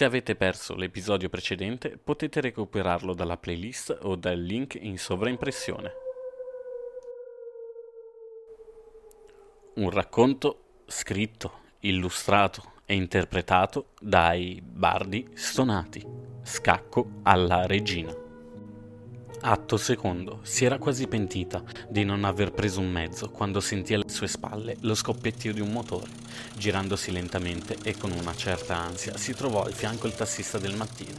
[0.00, 5.92] Se avete perso l'episodio precedente, potete recuperarlo dalla playlist o dal link in sovraimpressione.
[9.74, 16.02] Un racconto scritto, illustrato e interpretato dai bardi stonati.
[16.44, 18.29] Scacco alla regina.
[19.42, 20.40] Atto secondo.
[20.42, 24.76] Si era quasi pentita di non aver preso un mezzo quando sentì alle sue spalle
[24.80, 26.10] lo scoppiettio di un motore.
[26.56, 31.16] Girandosi lentamente e con una certa ansia si trovò al fianco il tassista del mattino.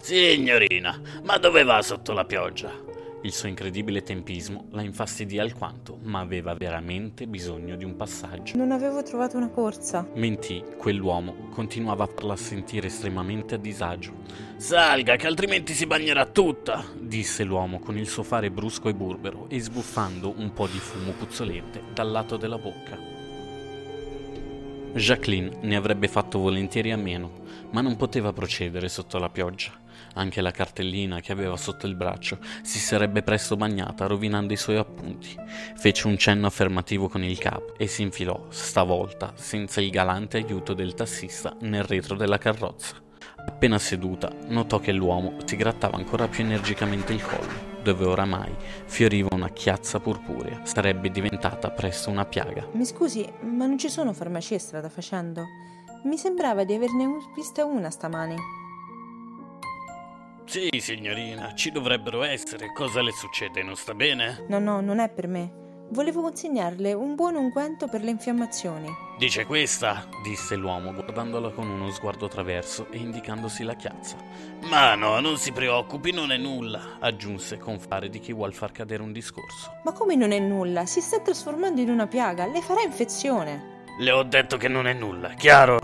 [0.00, 2.93] Signorina, ma dove va sotto la pioggia?
[3.24, 8.54] Il suo incredibile tempismo la infastidì alquanto, ma aveva veramente bisogno di un passaggio.
[8.58, 10.06] Non avevo trovato una corsa.
[10.16, 14.12] Mentì, quell'uomo continuava a farla sentire estremamente a disagio.
[14.56, 19.46] Salga, che altrimenti si bagnerà tutta, disse l'uomo con il suo fare brusco e burbero
[19.48, 23.13] e sbuffando un po' di fumo puzzolente dal lato della bocca.
[24.94, 27.42] Jacqueline ne avrebbe fatto volentieri a meno,
[27.72, 29.72] ma non poteva procedere sotto la pioggia.
[30.14, 34.76] Anche la cartellina che aveva sotto il braccio si sarebbe presto bagnata, rovinando i suoi
[34.76, 35.34] appunti.
[35.76, 40.74] Fece un cenno affermativo con il capo e si infilò, stavolta, senza il galante aiuto
[40.74, 42.94] del tassista, nel retro della carrozza.
[43.46, 48.52] Appena seduta, notò che l'uomo si grattava ancora più energicamente il collo, dove oramai
[48.86, 50.64] fioriva una chiazza purpurea.
[50.64, 52.66] Sarebbe diventata presto una piaga.
[52.72, 55.44] Mi scusi, ma non ci sono farmacie strada facendo?
[56.04, 58.36] Mi sembrava di averne vista una stamani.
[60.46, 62.72] Sì, signorina, ci dovrebbero essere.
[62.72, 63.62] Cosa le succede?
[63.62, 64.44] Non sta bene?
[64.48, 65.63] No, no, non è per me.
[65.90, 68.88] Volevo consegnarle un buon unguento per le infiammazioni.
[69.18, 70.08] Dice questa?
[70.22, 74.16] disse l'uomo, guardandola con uno sguardo traverso e indicandosi la chiazza.
[74.70, 78.72] Ma no, non si preoccupi, non è nulla, aggiunse con fare di chi vuol far
[78.72, 79.72] cadere un discorso.
[79.84, 80.86] Ma come non è nulla?
[80.86, 83.82] Si sta trasformando in una piaga, le farà infezione.
[83.98, 85.78] Le ho detto che non è nulla, chiaro?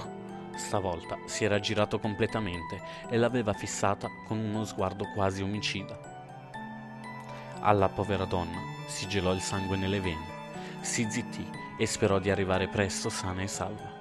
[0.57, 6.10] Stavolta si era girato completamente e l'aveva fissata con uno sguardo quasi omicida.
[7.63, 10.25] Alla povera donna si gelò il sangue nelle vene,
[10.81, 11.47] si zittì
[11.79, 13.99] e sperò di arrivare presto sana e salva.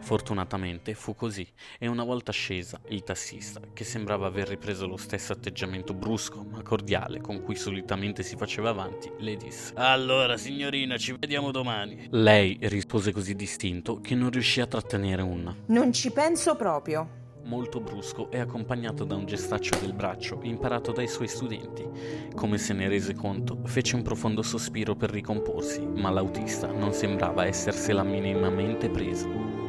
[0.00, 1.46] Fortunatamente fu così
[1.78, 6.62] e una volta scesa il tassista, che sembrava aver ripreso lo stesso atteggiamento brusco ma
[6.62, 12.08] cordiale con cui solitamente si faceva avanti, le disse Allora signorina ci vediamo domani.
[12.10, 17.20] Lei rispose così distinto che non riuscì a trattenere un Non ci penso proprio.
[17.44, 21.86] Molto brusco e accompagnato da un gestaccio del braccio imparato dai suoi studenti.
[22.34, 27.46] Come se ne rese conto, fece un profondo sospiro per ricomporsi, ma l'autista non sembrava
[27.46, 29.62] essersela minimamente preso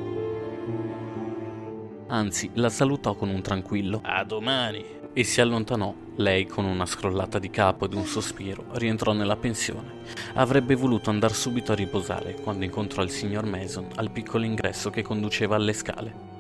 [2.14, 5.94] anzi la salutò con un tranquillo A domani e si allontanò.
[6.16, 10.02] Lei, con una scrollata di capo ed un sospiro, rientrò nella pensione.
[10.36, 15.02] Avrebbe voluto andare subito a riposare quando incontrò il signor Mason al piccolo ingresso che
[15.02, 16.33] conduceva alle scale.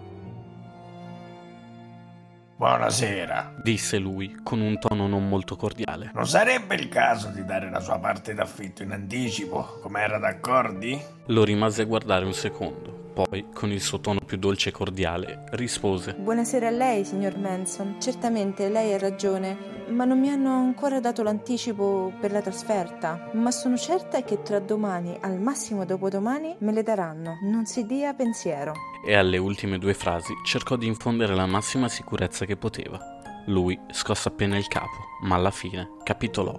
[2.64, 6.12] Buonasera, disse lui con un tono non molto cordiale.
[6.14, 10.98] Non sarebbe il caso di dare la sua parte d'affitto in anticipo, come era d'accordi?
[11.26, 13.03] Lo rimase a guardare un secondo.
[13.14, 17.98] Poi, con il suo tono più dolce e cordiale, rispose: Buonasera a lei, signor Manson.
[18.00, 23.30] Certamente lei ha ragione, ma non mi hanno ancora dato l'anticipo per la trasferta.
[23.34, 27.38] Ma sono certa che tra domani, al massimo dopodomani, me le daranno.
[27.44, 28.74] Non si dia pensiero.
[29.06, 33.00] E alle ultime due frasi cercò di infondere la massima sicurezza che poteva.
[33.46, 36.58] Lui scosse appena il capo, ma alla fine capitolò.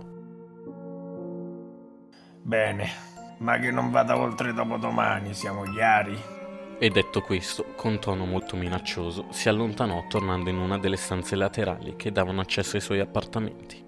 [2.43, 2.89] Bene,
[3.39, 6.34] ma che non vada oltre dopodomani, siamo chiari?
[6.77, 11.95] E detto questo, con tono molto minaccioso, si allontanò tornando in una delle stanze laterali
[11.95, 13.83] che davano accesso ai suoi appartamenti.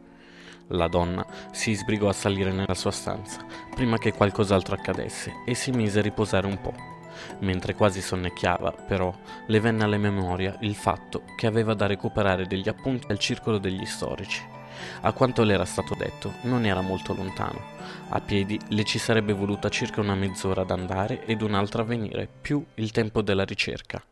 [0.69, 3.45] La donna si sbrigò a salire nella sua stanza
[3.75, 6.75] prima che qualcos'altro accadesse e si mise a riposare un po'.
[7.41, 9.13] Mentre quasi sonnecchiava, però,
[9.47, 13.85] le venne alla memoria il fatto che aveva da recuperare degli appunti al circolo degli
[13.85, 14.55] storici
[15.01, 17.61] a quanto le era stato detto, non era molto lontano.
[18.09, 22.29] A piedi le ci sarebbe voluta circa una mezz'ora ad andare ed un'altra a venire,
[22.41, 24.03] più il tempo della ricerca.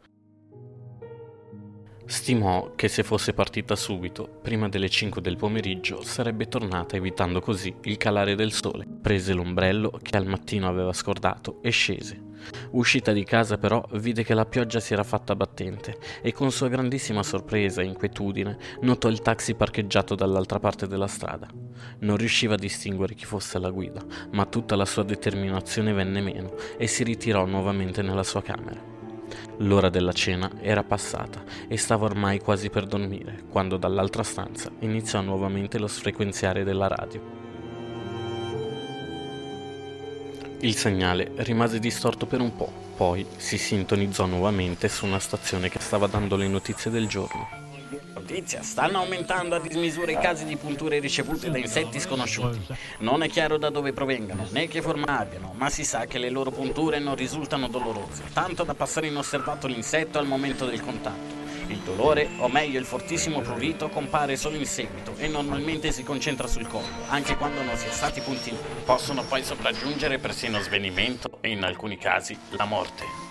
[2.07, 7.75] Stimò che se fosse partita subito, prima delle 5 del pomeriggio, sarebbe tornata evitando così
[7.85, 8.87] il calare del sole.
[9.01, 12.33] Prese l'ombrello che al mattino aveva scordato e scese.
[12.71, 16.69] Uscita di casa però vide che la pioggia si era fatta battente e con sua
[16.69, 21.49] grandissima sorpresa e inquietudine notò il taxi parcheggiato dall'altra parte della strada.
[22.01, 26.55] Non riusciva a distinguere chi fosse la guida, ma tutta la sua determinazione venne meno
[26.77, 28.93] e si ritirò nuovamente nella sua camera.
[29.59, 35.21] L'ora della cena era passata e stava ormai quasi per dormire, quando dall'altra stanza iniziò
[35.21, 37.44] nuovamente lo sfrequenziare della radio.
[40.65, 45.79] Il segnale rimase distorto per un po', poi si sintonizzò nuovamente su una stazione che
[45.79, 47.47] stava dando le notizie del giorno.
[48.15, 52.61] Notizia, stanno aumentando a dismisura i casi di punture ricevute da insetti sconosciuti.
[53.01, 56.31] Non è chiaro da dove provengano né che forma abbiano, ma si sa che le
[56.31, 61.44] loro punture non risultano dolorose, tanto da passare inosservato l'insetto al momento del contatto.
[61.69, 66.47] Il dolore, o meglio il fortissimo prurito, compare solo in seguito e normalmente si concentra
[66.47, 68.59] sul collo, anche quando non si è stati puntini.
[68.85, 73.24] Possono poi sopraggiungere persino svenimento e in alcuni casi la morte.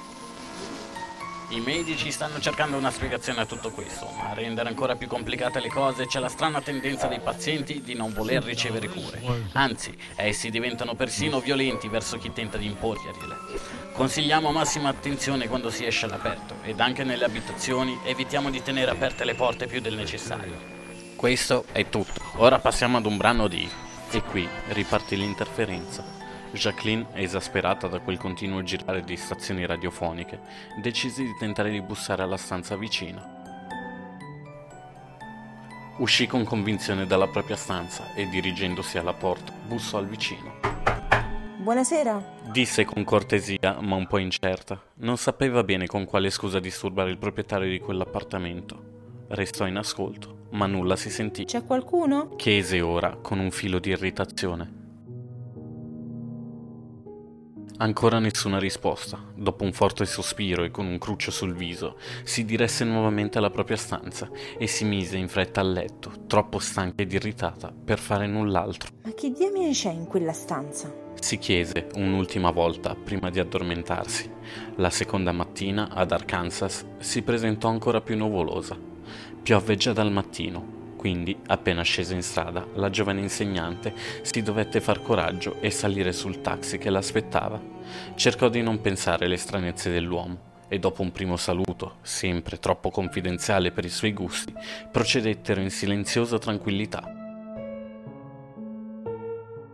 [1.54, 5.60] I medici stanno cercando una spiegazione a tutto questo, ma a rendere ancora più complicate
[5.60, 9.22] le cose c'è la strana tendenza dei pazienti di non voler ricevere cure.
[9.52, 13.38] Anzi, essi diventano persino violenti verso chi tenta di imporgliele.
[13.92, 19.24] Consigliamo massima attenzione quando si esce all'aperto ed anche nelle abitazioni evitiamo di tenere aperte
[19.24, 20.58] le porte più del necessario.
[21.16, 22.20] Questo è tutto.
[22.38, 23.70] Ora passiamo ad un brano di...
[24.10, 26.23] E qui ripartì l'interferenza.
[26.54, 30.40] Jacqueline, esasperata da quel continuo girare di stazioni radiofoniche,
[30.80, 33.42] decise di tentare di bussare alla stanza vicina.
[35.98, 40.60] Uscì con convinzione dalla propria stanza e dirigendosi alla porta bussò al vicino.
[41.58, 42.52] Buonasera.
[42.52, 44.82] Disse con cortesia, ma un po' incerta.
[44.96, 48.92] Non sapeva bene con quale scusa disturbare il proprietario di quell'appartamento.
[49.30, 51.46] Restò in ascolto, ma nulla si sentì.
[51.46, 52.36] C'è qualcuno?
[52.36, 54.83] Chiese ora con un filo di irritazione.
[57.78, 59.20] Ancora nessuna risposta.
[59.36, 63.78] Dopo un forte sospiro e con un cruccio sul viso, si diresse nuovamente alla propria
[63.78, 68.92] stanza e si mise in fretta a letto, troppo stanca ed irritata per fare null'altro.
[69.04, 70.94] Ma che diamine c'è in quella stanza?
[71.20, 74.30] Si chiese un'ultima volta prima di addormentarsi.
[74.76, 78.78] La seconda mattina ad Arkansas si presentò ancora più nuvolosa.
[79.42, 80.73] Piovve già dal mattino
[81.04, 86.40] quindi, appena scesa in strada, la giovane insegnante si dovette far coraggio e salire sul
[86.40, 87.62] taxi che l'aspettava.
[88.16, 93.72] Cercò di non pensare alle stranezze dell'uomo e dopo un primo saluto, sempre troppo confidenziale
[93.72, 94.54] per i suoi gusti,
[94.90, 97.23] procedettero in silenziosa tranquillità.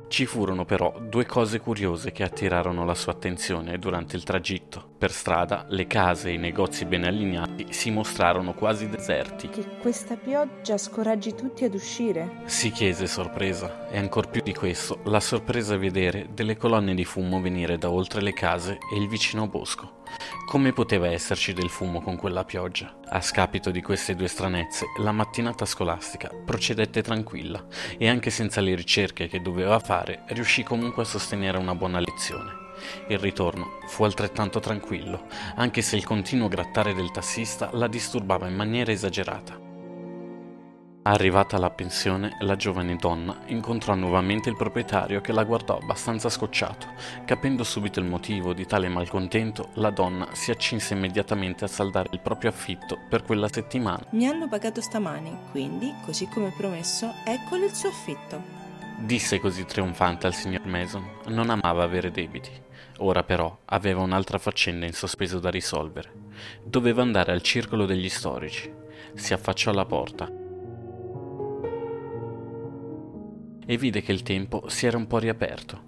[0.09, 4.83] Ci furono però due cose curiose che attirarono la sua attenzione durante il tragitto.
[4.97, 9.49] Per strada le case e i negozi ben allineati si mostrarono quasi deserti.
[9.49, 12.41] Che questa pioggia scoraggi tutti ad uscire?
[12.45, 17.05] Si chiese sorpresa, e ancor più di questo, la sorpresa a vedere delle colonne di
[17.05, 19.97] fumo venire da oltre le case e il vicino bosco.
[20.49, 22.97] Come poteva esserci del fumo con quella pioggia?
[23.09, 27.63] A scapito di queste due stranezze, la mattinata scolastica procedette tranquilla
[27.99, 32.51] e anche senza le ricerche che doveva fare, riuscì comunque a sostenere una buona lezione.
[33.09, 38.55] Il ritorno fu altrettanto tranquillo, anche se il continuo grattare del tassista la disturbava in
[38.55, 39.68] maniera esagerata.
[41.01, 46.87] Arrivata alla pensione, la giovane donna incontrò nuovamente il proprietario che la guardò abbastanza scocciato.
[47.23, 52.19] Capendo subito il motivo di tale malcontento, la donna si accinse immediatamente a saldare il
[52.19, 54.05] proprio affitto per quella settimana.
[54.09, 58.57] Mi hanno pagato stamani, quindi, così come promesso, eccole il suo affitto.
[58.97, 61.09] Disse così trionfante al signor Mason.
[61.27, 62.51] Non amava avere debiti.
[62.97, 66.11] Ora però aveva un'altra faccenda in sospeso da risolvere.
[66.61, 68.69] Doveva andare al circolo degli storici.
[69.13, 70.47] Si affacciò alla porta
[73.69, 75.79] e vide che il tempo si era un po' riaperto.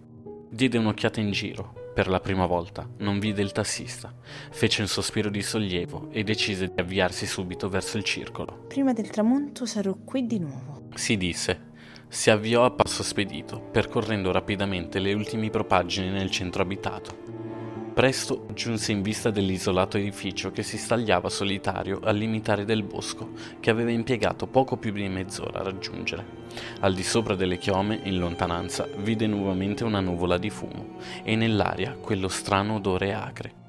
[0.51, 1.89] Diede un'occhiata in giro.
[1.95, 4.13] Per la prima volta non vide il tassista.
[4.51, 8.65] Fece un sospiro di sollievo e decise di avviarsi subito verso il circolo.
[8.67, 10.89] Prima del tramonto sarò qui di nuovo.
[10.93, 11.69] Si disse.
[12.07, 17.40] Si avviò a passo spedito, percorrendo rapidamente le ultime propaggini nel centro abitato.
[17.93, 23.69] Presto giunse in vista dell'isolato edificio che si stagliava solitario al limitare del bosco, che
[23.69, 26.25] aveva impiegato poco più di mezz'ora a raggiungere.
[26.79, 31.97] Al di sopra delle chiome, in lontananza, vide nuovamente una nuvola di fumo e nell'aria
[31.99, 33.60] quello strano odore acre.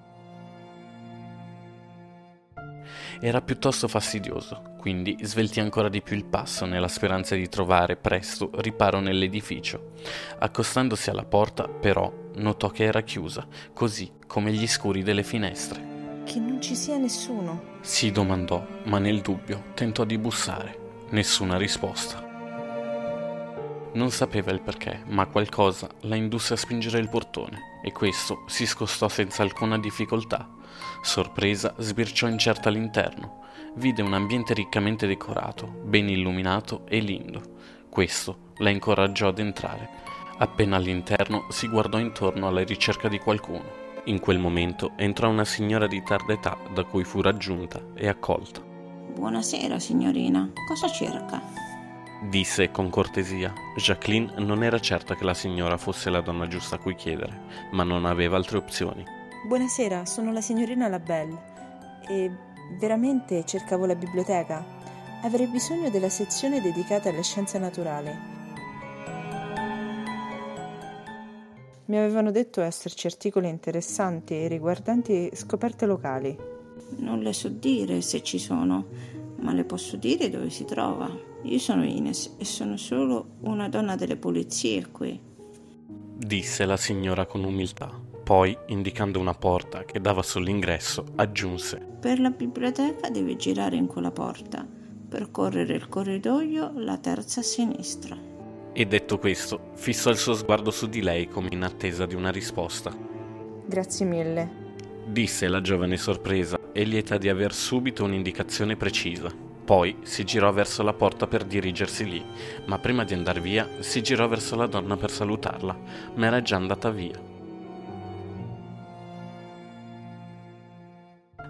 [3.24, 8.50] Era piuttosto fastidioso, quindi sveltì ancora di più il passo nella speranza di trovare presto
[8.54, 9.92] riparo nell'edificio.
[10.40, 16.22] Accostandosi alla porta, però, notò che era chiusa, così come gli scuri delle finestre.
[16.24, 17.78] Che non ci sia nessuno.
[17.80, 21.04] Si domandò, ma nel dubbio tentò di bussare.
[21.10, 22.28] Nessuna risposta.
[23.92, 28.66] Non sapeva il perché, ma qualcosa la indusse a spingere il portone e questo si
[28.66, 30.48] scostò senza alcuna difficoltà.
[31.02, 33.40] Sorpresa, sbirciò incerta all'interno.
[33.74, 37.40] Vide un ambiente riccamente decorato, ben illuminato e lindo.
[37.88, 39.88] Questo la incoraggiò ad entrare.
[40.38, 43.80] Appena all'interno si guardò intorno alla ricerca di qualcuno.
[44.04, 48.60] In quel momento entrò una signora di tarda età da cui fu raggiunta e accolta.
[48.60, 50.50] Buonasera, signorina.
[50.66, 51.40] Cosa cerca?
[52.28, 53.52] Disse con cortesia.
[53.76, 57.84] Jacqueline non era certa che la signora fosse la donna giusta a cui chiedere, ma
[57.84, 59.04] non aveva altre opzioni.
[59.44, 61.36] Buonasera, sono la signorina Labelle
[62.08, 62.30] e
[62.78, 64.64] veramente cercavo la biblioteca.
[65.22, 68.10] Avrei bisogno della sezione dedicata alle scienze naturali.
[71.86, 76.38] Mi avevano detto esserci articoli interessanti riguardanti scoperte locali.
[76.98, 78.86] Non le so dire se ci sono,
[79.40, 81.10] ma le posso dire dove si trova.
[81.42, 85.20] Io sono Ines e sono solo una donna delle pulizie qui.
[86.14, 88.11] Disse la signora con umiltà.
[88.22, 94.12] Poi, indicando una porta che dava sull'ingresso, aggiunse: Per la biblioteca devi girare in quella
[94.12, 94.64] porta,
[95.08, 98.16] percorrere il corridoio, la terza a sinistra.
[98.72, 102.30] E detto questo, fissò il suo sguardo su di lei come in attesa di una
[102.30, 102.96] risposta.
[103.66, 104.60] Grazie mille.
[105.04, 109.30] Disse la giovane sorpresa e lieta di aver subito un'indicazione precisa.
[109.64, 112.24] Poi si girò verso la porta per dirigersi lì,
[112.66, 115.76] ma prima di andar via si girò verso la donna per salutarla,
[116.14, 117.31] ma era già andata via.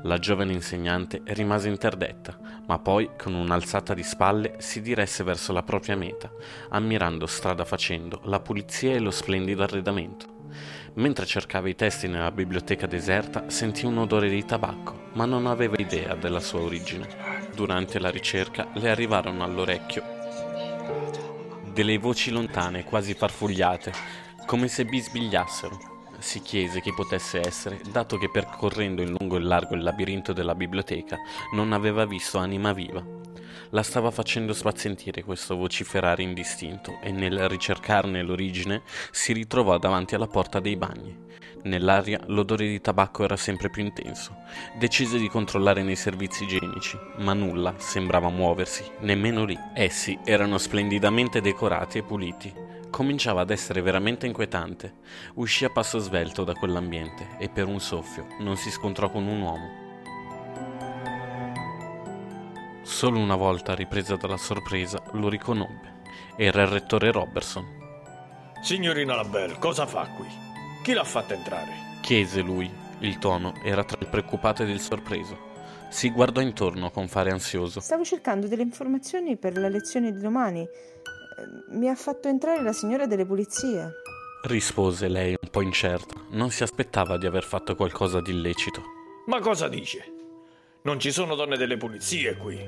[0.03, 5.63] La giovane insegnante rimase interdetta, ma poi, con un'alzata di spalle, si diresse verso la
[5.63, 6.31] propria meta,
[6.71, 10.27] ammirando strada facendo la pulizia e lo splendido arredamento.
[10.95, 15.77] Mentre cercava i testi nella biblioteca deserta, sentì un odore di tabacco, ma non aveva
[15.79, 17.09] idea della sua origine.
[17.55, 20.21] Durante la ricerca le arrivarono all'orecchio
[21.73, 23.93] delle voci lontane, quasi farfugliate,
[24.45, 25.92] come se bisbigliassero
[26.23, 30.55] si chiese chi potesse essere, dato che percorrendo in lungo e largo il labirinto della
[30.55, 31.19] biblioteca
[31.53, 33.05] non aveva visto anima viva.
[33.71, 40.27] La stava facendo spazientire questo vociferare indistinto e nel ricercarne l'origine si ritrovò davanti alla
[40.27, 41.31] porta dei bagni.
[41.65, 44.37] Nell'aria l'odore di tabacco era sempre più intenso.
[44.79, 49.57] Decise di controllare nei servizi igienici, ma nulla sembrava muoversi, nemmeno lì.
[49.75, 52.53] Essi erano splendidamente decorati e puliti,
[52.93, 54.95] cominciava ad essere veramente inquietante.
[55.35, 59.41] Uscì a passo svelto da quell'ambiente e per un soffio non si scontrò con un
[59.41, 59.81] uomo.
[62.83, 66.03] Solo una volta ripresa dalla sorpresa lo riconobbe.
[66.37, 67.81] Era il rettore Robertson.
[68.63, 70.27] Signorina Labelle, cosa fa qui?
[70.83, 71.99] Chi l'ha fatta entrare?
[72.03, 72.71] Chiese lui.
[72.99, 75.51] Il tono era tra il preoccupato ed il sorpreso.
[75.89, 77.81] Si guardò intorno con fare ansioso.
[77.81, 80.69] Stavo cercando delle informazioni per la lezione di domani
[81.71, 83.93] mi ha fatto entrare la signora delle pulizie.
[84.43, 86.15] Rispose lei un po' incerta.
[86.31, 88.83] Non si aspettava di aver fatto qualcosa di illecito.
[89.27, 90.13] Ma cosa dice?
[90.83, 92.59] Non ci sono donne delle pulizie qui.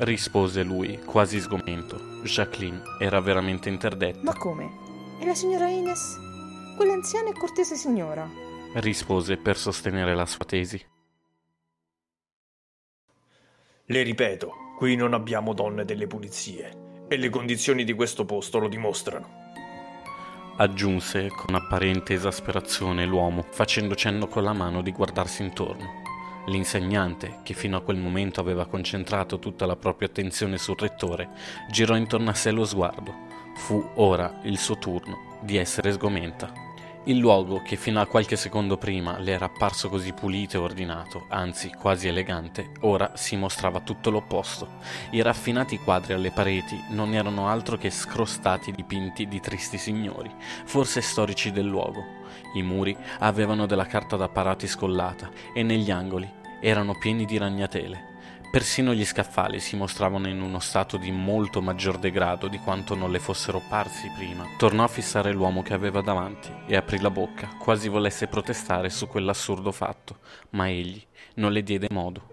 [0.00, 1.96] Rispose lui, quasi sgomento.
[2.24, 4.20] Jacqueline era veramente interdetta.
[4.22, 5.18] Ma come?
[5.20, 6.18] E la signora Ines?
[6.76, 8.28] Quell'anziana e cortese signora?
[8.74, 10.84] Rispose per sostenere la sua tesi.
[13.84, 16.81] Le ripeto, qui non abbiamo donne delle pulizie
[17.12, 19.40] e le condizioni di questo posto lo dimostrano.
[20.56, 26.00] Aggiunse con apparente esasperazione l'uomo, facendo cenno con la mano di guardarsi intorno.
[26.46, 31.30] L'insegnante, che fino a quel momento aveva concentrato tutta la propria attenzione sul rettore,
[31.70, 33.14] girò intorno a sé lo sguardo.
[33.56, 36.71] Fu ora il suo turno di essere sgomenta.
[37.04, 41.24] Il luogo, che fino a qualche secondo prima le era apparso così pulito e ordinato,
[41.30, 44.68] anzi quasi elegante, ora si mostrava tutto l'opposto.
[45.10, 50.30] I raffinati quadri alle pareti non erano altro che scrostati dipinti di tristi signori,
[50.64, 52.04] forse storici del luogo.
[52.54, 58.11] I muri avevano della carta da parati scollata e negli angoli erano pieni di ragnatele.
[58.52, 63.10] Persino gli scaffali si mostravano in uno stato di molto maggior degrado di quanto non
[63.10, 64.44] le fossero parsi prima.
[64.58, 69.06] Tornò a fissare l'uomo che aveva davanti e aprì la bocca, quasi volesse protestare su
[69.06, 70.18] quell'assurdo fatto,
[70.50, 71.02] ma egli
[71.36, 72.28] non le diede modo.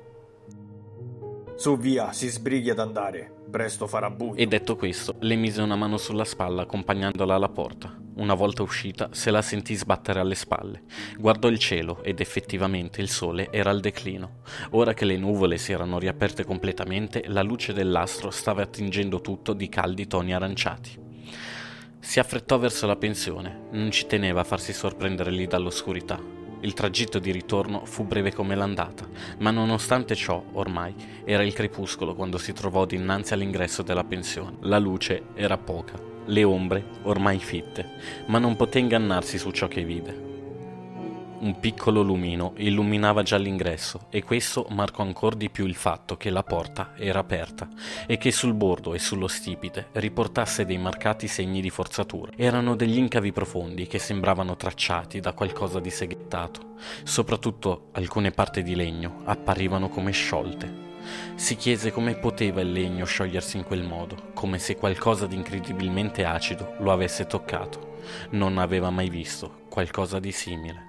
[1.56, 4.36] Su via, si sbrighi ad andare, presto farà buio.
[4.36, 7.99] E detto questo, le mise una mano sulla spalla accompagnandola alla porta.
[8.20, 10.82] Una volta uscita, se la sentì sbattere alle spalle.
[11.18, 14.42] Guardò il cielo ed effettivamente il sole era al declino.
[14.72, 19.70] Ora che le nuvole si erano riaperte completamente, la luce dell'astro stava attingendo tutto di
[19.70, 21.00] caldi toni aranciati.
[21.98, 26.20] Si affrettò verso la pensione, non ci teneva a farsi sorprendere lì dall'oscurità.
[26.60, 29.08] Il tragitto di ritorno fu breve come l'andata,
[29.38, 34.58] ma nonostante ciò, ormai, era il crepuscolo quando si trovò dinanzi all'ingresso della pensione.
[34.64, 36.09] La luce era poca.
[36.30, 37.88] Le ombre ormai fitte,
[38.28, 40.28] ma non poté ingannarsi su ciò che vide.
[41.40, 46.30] Un piccolo lumino illuminava già l'ingresso e questo marcò ancora di più il fatto che
[46.30, 47.70] la porta era aperta
[48.06, 52.34] e che sul bordo e sullo stipite riportasse dei marcati segni di forzatura.
[52.36, 56.76] Erano degli incavi profondi che sembravano tracciati da qualcosa di seghettato.
[57.04, 60.89] Soprattutto alcune parti di legno apparivano come sciolte.
[61.36, 66.26] Si chiese come poteva il legno sciogliersi in quel modo, come se qualcosa di incredibilmente
[66.26, 67.98] acido lo avesse toccato.
[68.32, 70.89] Non aveva mai visto qualcosa di simile.